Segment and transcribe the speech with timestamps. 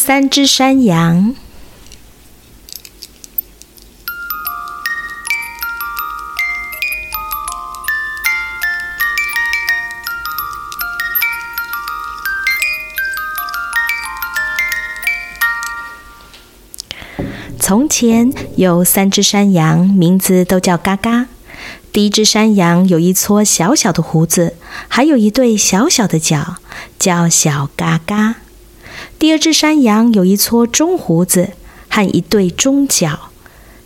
[0.00, 1.34] 三只山羊。
[17.58, 21.26] 从前有三只山羊，名字都叫嘎嘎。
[21.92, 24.54] 第一只山羊有一撮小小的胡子，
[24.86, 26.58] 还有一对小小的脚，
[27.00, 28.36] 叫小嘎嘎。
[29.18, 31.50] 第二只山羊有一撮中胡子
[31.88, 33.30] 和一对中角，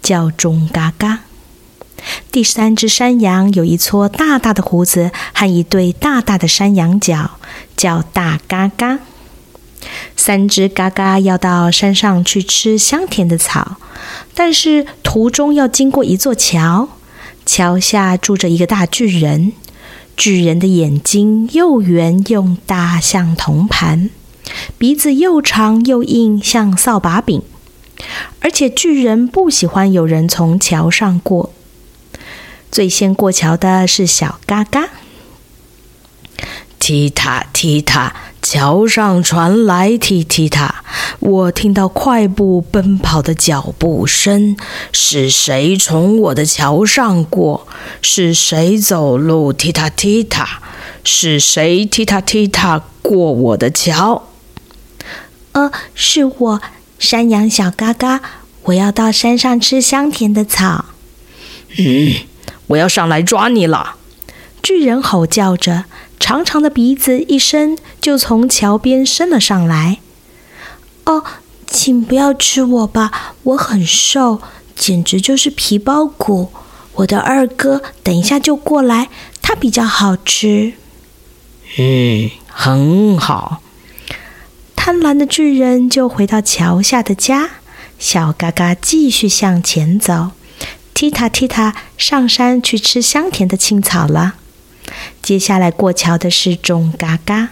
[0.00, 1.20] 叫中嘎嘎。
[2.30, 7.32] 第三只山羊有一撮大大的胡子和一对大大的山羊角，
[7.76, 9.00] 叫大嘎嘎。
[10.16, 13.78] 三只嘎嘎要到山上去吃香甜的草，
[14.32, 16.88] 但是途中要经过一座桥，
[17.44, 19.52] 桥下住着一个大巨人。
[20.16, 24.08] 巨人的眼睛又圆又大，像铜盘；
[24.78, 27.42] 鼻子又长又硬，像扫把柄。
[28.40, 31.52] 而且巨人不喜欢有人从桥上过。
[32.70, 34.90] 最先过桥的是小嘎嘎。
[36.78, 40.84] 踢踏踢踏，桥上传来踢踢踏，
[41.18, 44.56] 我听到快步奔跑的脚步声。
[44.92, 47.66] 是谁从我的桥上过？
[48.02, 50.60] 是谁走路踢踏踢踏？
[51.02, 54.28] 是谁踢踏踢踏过我的桥？
[55.56, 56.60] 呃，是我，
[56.98, 58.20] 山羊小嘎嘎。
[58.64, 60.84] 我要到山上吃香甜的草。
[61.78, 62.12] 嗯，
[62.66, 63.96] 我要上来抓你了！
[64.62, 65.86] 巨人吼叫着。
[66.20, 70.00] 长长的鼻子一伸，就从桥边伸了上来。
[71.04, 71.24] 哦，
[71.66, 74.42] 请不要吃我吧，我很瘦，
[74.74, 76.50] 简直就是皮包骨。
[76.96, 79.08] 我的二哥等一下就过来，
[79.40, 80.74] 他比较好吃。
[81.78, 83.62] 嗯，很好。
[84.86, 87.50] 贪婪的巨人就回到桥下的家，
[87.98, 90.30] 小嘎嘎继续向前走，
[90.94, 94.36] 踢踏踢踏上山去吃香甜的青草了。
[95.20, 97.48] 接下来过桥的是种嘎嘎，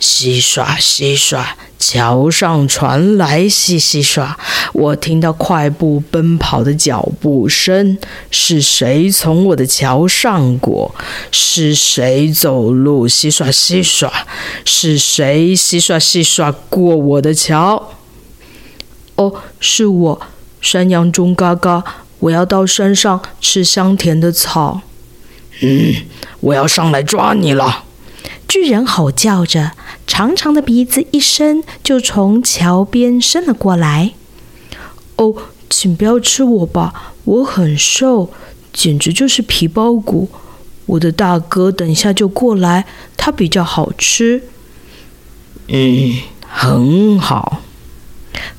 [0.00, 1.44] 嘻唰嘻唰，
[1.84, 4.38] 桥上传来洗洗刷，
[4.72, 7.98] 我听到快步奔跑的脚步声。
[8.30, 10.94] 是谁从我的桥上过？
[11.32, 14.08] 是谁走路洗刷洗刷？
[14.64, 17.94] 是谁洗刷洗刷过我的桥？
[19.16, 20.20] 哦，是我，
[20.60, 21.82] 山羊钟嘎嘎，
[22.20, 24.82] 我要到山上吃香甜的草。
[25.62, 25.96] 嗯，
[26.38, 27.84] 我要上来抓你了！
[28.46, 29.72] 巨人吼叫着，
[30.06, 34.12] 长长的鼻子一伸，就从桥边伸了过来。
[35.16, 35.34] 哦，
[35.70, 38.30] 请不要吃我吧，我很瘦，
[38.72, 40.28] 简直就是皮包骨。
[40.86, 42.84] 我的大哥等一下就过来，
[43.16, 44.42] 他比较好吃。
[45.68, 47.62] 嗯，很好。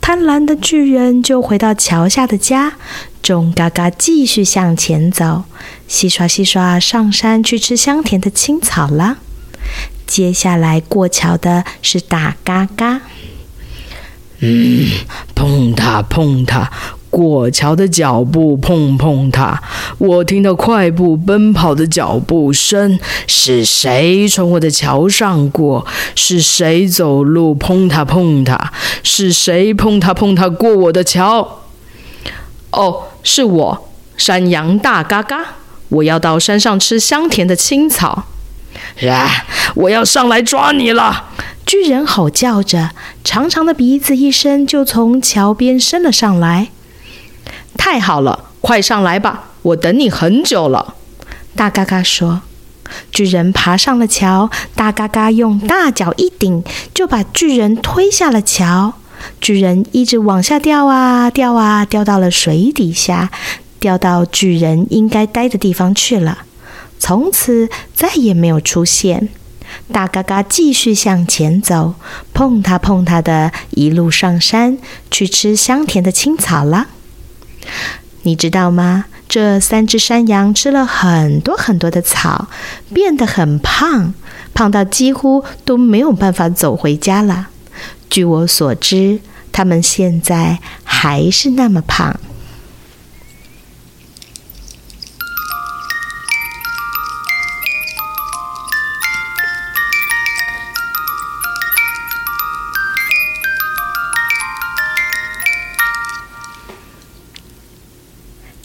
[0.00, 2.76] 贪婪的巨人就回到桥下的家。
[3.22, 5.44] 钟嘎嘎继续向前走，
[5.86, 9.18] 洗刷洗刷，上山去吃香甜的青草了。
[10.08, 13.02] 接下来过桥的是大嘎嘎。
[14.40, 14.88] 嗯，
[15.34, 16.70] 碰它碰它，
[17.10, 19.60] 过桥的脚步碰碰它，
[19.98, 22.98] 我听到快步奔跑的脚步声。
[23.26, 25.86] 是谁从我的桥上过？
[26.14, 28.72] 是谁走路碰它碰它？
[29.02, 31.60] 是谁碰它碰它过我的桥？
[32.70, 33.02] 哦。
[33.24, 35.56] 是我，山羊大嘎嘎，
[35.90, 38.24] 我要到山上吃香甜的青草。
[39.02, 39.28] 啊！
[39.78, 41.26] 我要上来抓你了！
[41.64, 42.90] 巨人吼叫着，
[43.22, 46.70] 长长的鼻子一伸，就从桥边伸了上来。
[47.76, 50.94] 太好了，快上来吧，我等你很久了。
[51.54, 52.42] 大嘎嘎说。
[53.12, 58.94] 巨人爬上了桥，大嘎嘎用大脚一顶，就把巨人推下了桥。
[59.40, 63.30] 巨人一直往下掉啊掉啊，掉到了水底下，
[63.78, 66.38] 掉到巨人应该待的地方去了。
[66.98, 69.28] 从此再也没有出现。
[69.92, 71.94] 大嘎嘎继续向前走，
[72.32, 74.78] 碰它碰它的，一路上山
[75.10, 76.86] 去吃香甜的青草了。
[78.22, 79.06] 你知道吗？
[79.28, 82.48] 这三只山羊吃了很多很多的草，
[82.94, 84.14] 变得很胖，
[84.54, 87.48] 胖到几乎都没有办法走回家了。
[88.08, 89.20] 据我所知，
[89.52, 92.18] 它们现在还是那么胖。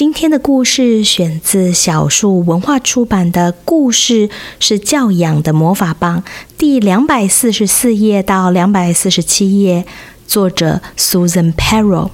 [0.00, 6.22] 今天的故事选自小树文化出版的《故事是教养的魔法棒》
[6.56, 9.84] 第两百四十四页到两百四十七页，
[10.26, 12.08] 作者 Susan Perro，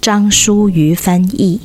[0.00, 1.60] 张淑瑜翻译。